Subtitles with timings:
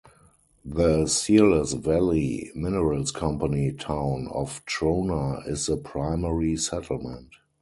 [0.65, 7.29] The Searles Valley Minerals company town of Trona is the primary settlement.